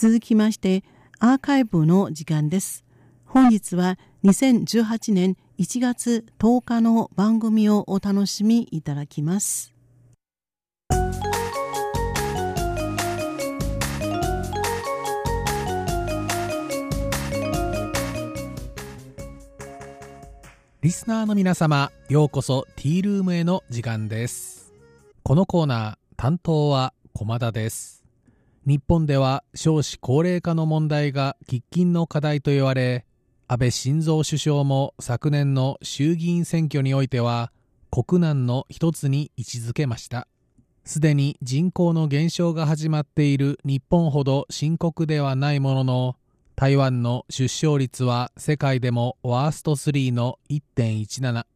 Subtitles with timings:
[0.00, 0.84] 続きまして
[1.18, 2.84] アーカイブの時間です。
[3.24, 9.74] 本日は2018年1月10日の番組をお楽しみいただきます。
[20.80, 24.72] リスナーの皆様、ようこそティールームへの時間です。
[25.24, 27.97] このコーナー、担当は駒田です。
[28.68, 33.06] 日本では少子高齢化の問題が喫緊の課題と言われ、
[33.46, 37.50] 安倍晋三首相も昨年の衆議院選挙においては
[37.90, 40.28] 国難の一つに位置づけました。
[40.84, 46.16] すでに人口の減少が始まっている日本ほど深刻ではないものの、
[46.54, 51.46] 台湾の出生率は世界でもワースト3の1.17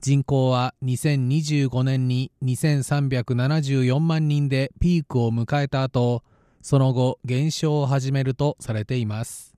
[0.00, 6.22] 人口は2025年に2374万人でピークを迎えた後
[6.64, 9.54] その後減少を始めるとされています。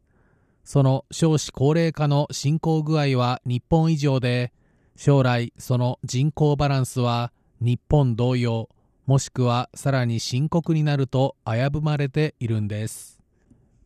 [0.64, 4.52] その少子高齢化の進行具合は日本以上で
[4.96, 8.68] 将来その人口バランスは日本同様
[9.06, 13.20] もしくはさらに深刻になると危ぶまれているんです。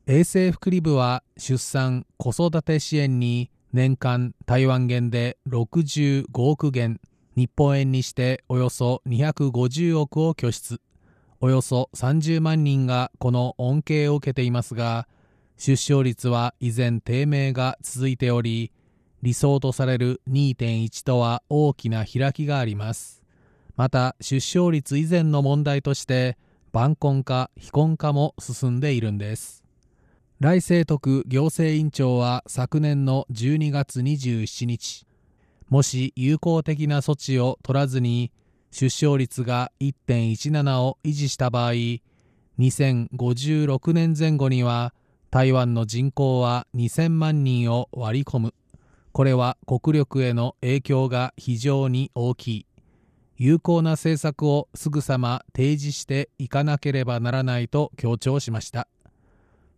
[0.07, 6.99] 衛生福利部は出産・子育て支援に年間台湾元で65億元
[7.37, 10.81] 日本円にしておよそ250億を拠出。
[11.43, 15.09] およそ30万人がこの恩恵を受けていますが
[15.57, 18.73] 出生率は依然低迷が続いており
[19.23, 23.23] 理想とされる2.1とは大きな開きがあります。
[23.77, 26.37] また出生率以前の問題として
[26.73, 29.65] 晩婚化非婚化も進んでいるんです。
[30.41, 35.07] 来清徳行政院長は昨年の12月27日
[35.69, 38.33] もし有効的な措置を取らずに
[38.71, 41.73] 出生率が1.17を維持した場合
[42.59, 44.95] 2056年前後には
[45.31, 48.55] 台湾の人口は2000万人を割り込む。
[49.13, 52.67] これは国力への影響が非常に大きい。
[53.37, 58.89] 有効な政策をすぐさま提示していかなければならないと強調しました。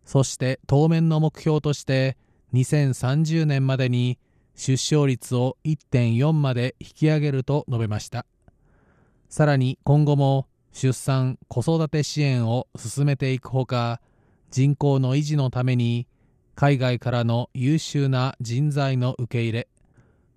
[0.05, 2.17] そして当面の目標として
[2.53, 4.19] 2030年までに
[4.55, 8.25] 出生率を1.4まで引き上げると述べました。
[9.33, 13.99] さらに今後も出産子育て支援を進めていくほか
[14.51, 16.05] 人口の維持のために
[16.53, 19.67] 海外からの優秀な人材の受け入れ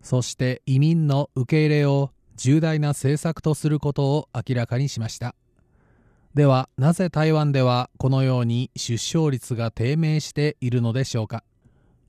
[0.00, 5.34] そして移民の受け入れを重大な政策とすることを明らかにしました。
[6.32, 11.44] ではなぜ台湾ではこのように出生率が低迷しているのでしょうか。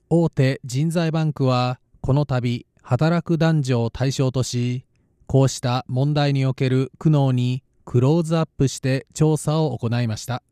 [0.08, 4.86] 大手人材バンクはこの度働く男女を対象とし
[5.28, 10.42] こうした問題における苦悩にクローズアップして調査を行いました。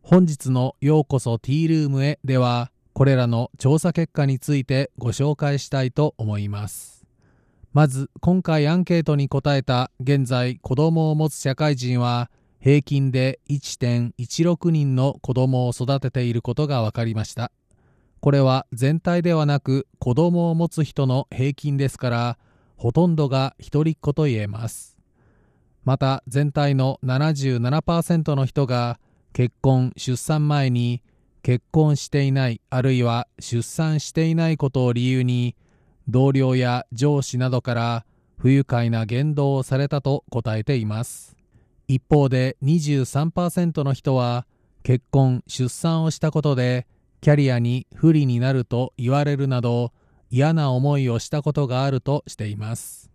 [0.00, 7.04] 本日のようこそティールームへではこれらの調査結果についてご紹介したいと思います。
[7.72, 12.30] まず今回アンケートに答えた現在子供を持つ社会人は
[12.60, 17.50] 平均で1.16人の子供を育てていることが分かりました。
[18.20, 22.38] これは全体ではなく子供を持つ人の平均ですから
[22.82, 24.98] ほとんどが一人っ子と言えます。
[25.84, 28.98] また全体の77%の人が
[29.32, 31.00] 結婚出産前に
[31.44, 35.54] 結婚していないあるいは出産していないことを理由に
[36.08, 38.04] 同僚や上司などから
[38.36, 41.36] 不愉快な言動をされたと答えています。
[41.86, 44.44] 一方で23%の人は
[44.82, 46.88] 結婚出産をしたことで
[47.20, 49.92] キャリアに不利になると言われるなど
[50.34, 53.10] 嫌な思いをしたことがあるとしています。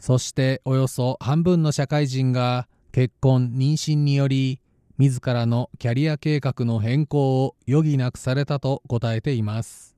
[0.00, 4.60] そしておよそ半分の社会人が結婚妊娠により
[4.98, 9.94] 自らのキャリア計画の変更を余儀なくされたと答えています。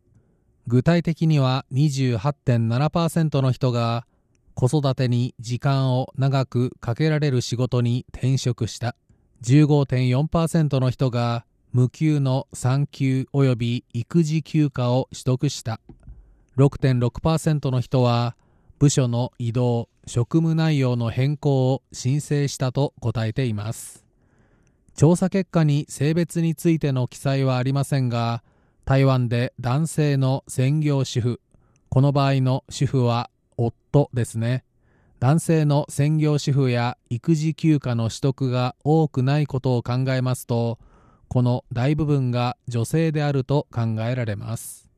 [0.67, 4.07] 具体的には28.7%の人が
[4.53, 8.95] 子育てに時間を長くかけられる仕事に転職した。
[9.43, 15.81] 15.4%の人が無給の産休及び育児休暇を取得した。
[16.57, 18.37] 6.6%の人は
[18.79, 24.05] 部署の移動職務内容の変更を申請したと答えています。
[24.97, 28.43] 調査結果に性別についての記載はありませんが
[28.85, 31.41] 台湾で男性の専業主婦
[31.89, 34.65] この場合の主婦は夫ですね。
[35.21, 40.79] 男性の専業主婦や育児休暇の取得が多くないことを考えますと
[41.29, 44.90] この大部分が女性であると考えられます。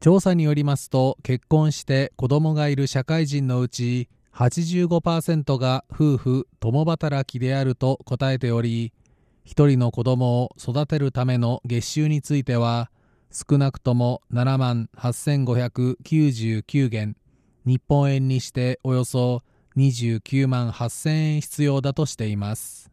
[0.00, 8.94] 調査によりますと結婚して子供がいる社会人のうち85%が夫婦共働きであると答えており
[9.46, 12.90] 1人の子供を育てるための月収については
[13.30, 17.14] 少なくとも7万8599元。
[17.64, 19.42] 日本円にしておよそ
[19.76, 22.89] 29万8000円必要だとしています。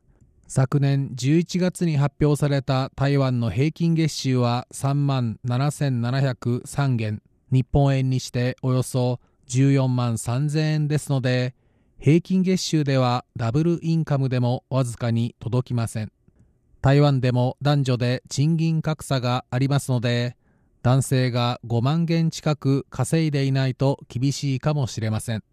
[0.49, 7.21] 昨年11月に発表された台湾の平均月収は3万7703元。
[7.51, 11.53] 日本円にしておよそ14万3000円ですので
[11.99, 16.13] 平均月収ではダブルインカムでもわずかに届きません。
[16.81, 20.37] 台湾でも男女で賃金格差がありますので
[20.81, 25.43] 男性が5万元近く稼いでいないと厳しいかもしれません。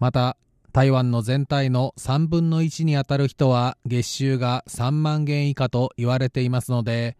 [0.00, 0.36] また
[0.74, 7.16] 台湾の全体の3分の1にあたる人は月収が3万元以下と言われていますので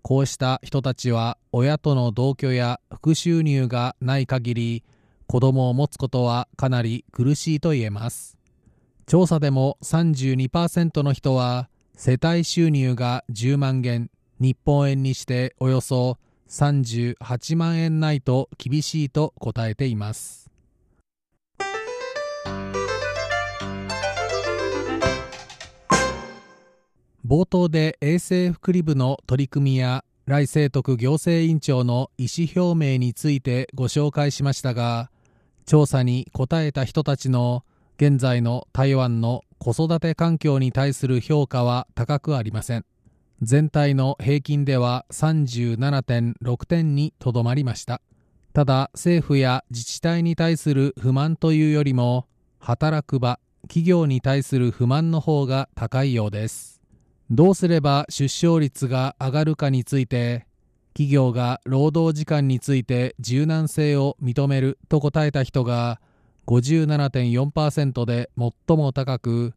[0.00, 4.84] こうした人たちは親との同居や副収入がない限り
[5.26, 8.38] 子供を持つことはかなり苦しいと言えます。
[9.06, 14.08] 調査でも32%の人は世帯収入が10万元
[14.40, 16.16] 日本円にしておよそ
[16.48, 20.46] 38万円ないと厳しいと答えています。
[27.28, 35.10] 冒頭で衛生福利部の取り組みや来清徳行政委員長の意思表明についてご紹介しましたが
[35.64, 37.64] 調査に答えた人たちの
[37.96, 42.84] 現在の台湾の子育て環境に対する評価は高くありません。
[43.42, 48.02] 全体の平均では37.6点にとどまりました。
[48.52, 52.28] ただ政府や自治体に対する不満というよりも
[52.60, 56.75] 働く場企業に対する不満の方が高いようです。
[57.30, 60.46] どうすれば出生率が上がるかについて
[60.92, 66.00] 企業が労働時間について柔軟性を認めると答えた人が
[66.46, 69.54] 57.4%で最も高く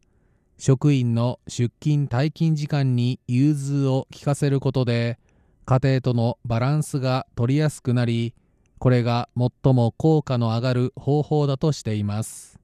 [0.58, 5.20] 職員の出勤退勤時間に融通を利かせることで
[5.66, 8.34] 家庭とのバランスが取りやすくなり
[8.80, 12.60] これが最も効果の上がる方法だとしています。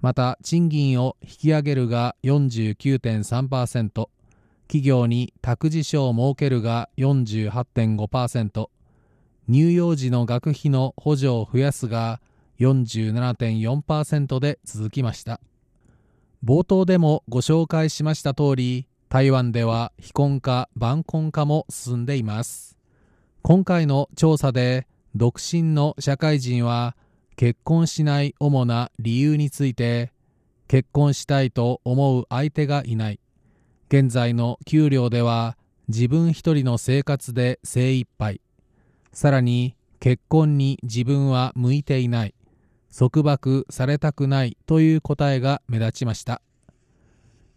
[0.00, 4.08] また賃金を引き上げるが49.3%
[4.74, 8.68] 企業に託児所を設けるが48.5%
[9.48, 12.20] 乳幼児の学費の補助を増やすが
[12.58, 15.38] 47.4%で続きました。
[16.44, 22.76] 冒頭でもご紹介しました通り台湾では非婚化晩婚化も進んでいます。
[23.42, 26.96] 今回の調査で独身の社会人は
[27.36, 30.12] 結婚しない主な理由について
[30.66, 33.20] 結婚したいと思う相手がいない。
[33.88, 35.56] 現在の給料では
[35.88, 38.40] 自分一人の生活で精一杯。
[39.12, 42.34] さらに結婚に自分は向いていない。
[42.96, 46.40] 束縛されたくないという答えが目立ちました。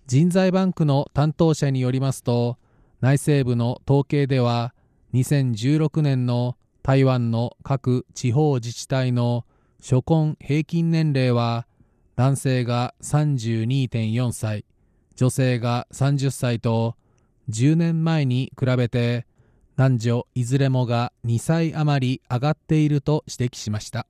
[0.08, 2.58] 人材バンクの担当者によりますと
[3.02, 4.74] 内政部の統計では
[5.14, 9.46] 2016年の台湾の各地方自治体の
[9.82, 11.68] 初婚平均年齢は
[12.16, 14.66] 男性が32.4歳。
[15.18, 16.96] 女性が30歳と
[17.50, 19.26] 10年前に比べて
[19.76, 24.06] 男女いずれもが2歳余り上がっていると指摘しました。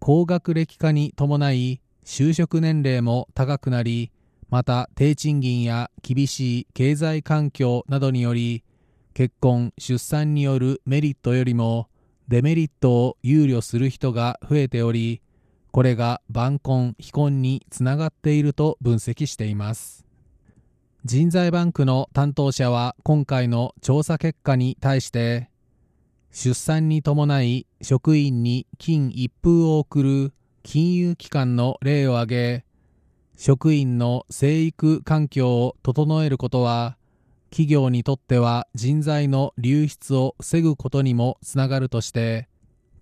[0.00, 4.12] 高学歴化に伴い就職年齢も高くなり
[4.50, 8.64] また低賃金や厳しい経済環境などにより
[9.14, 11.88] 結婚出産によるメリットよりも
[12.28, 15.22] デメリットを憂慮する人が増えており
[15.70, 20.03] これが晩婚非婚につながっていると分析しています。
[21.06, 25.50] 人材バンクの担当者は今回の調査結果に対して
[26.30, 30.32] 出産に伴い職員に金一封を送る
[30.62, 32.64] 金融機関の例を挙げ
[33.36, 36.96] 職員の生育環境を整えることは
[37.50, 42.48] 企業にとっては人材の流出を防ぐことにもつながるとして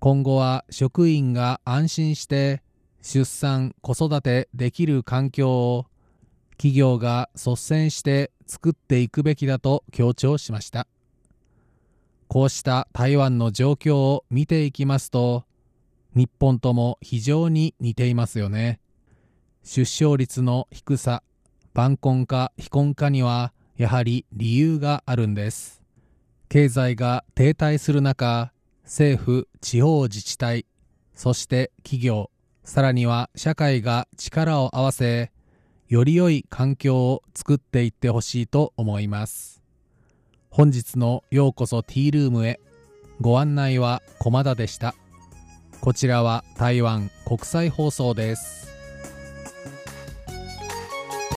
[0.00, 2.64] 今後は職員が安心して
[3.00, 5.86] 出産子育てできる環境を
[6.62, 10.86] 企業が率先して作っていくべきだと強調しました。
[12.28, 15.44] こうした台湾の状況を見ていきますと
[16.14, 18.78] 日本とも非常に似ていますよね。
[19.64, 21.24] 出生率の低さ
[21.74, 25.82] 晩婚化非婚化にはやはり理由があるんです。
[26.48, 28.52] 経済が停滞する中
[28.84, 30.66] 政府地方自治体
[31.16, 32.30] そして企業
[32.62, 35.32] さらには社会が力を合わせ
[35.92, 39.62] より良い環境を作っていってほしいと思います。
[40.48, 42.60] 本日のようこそティールームへ。
[43.20, 44.94] ご案内は駒田でした。
[45.82, 48.71] こちらは台湾国際放送です。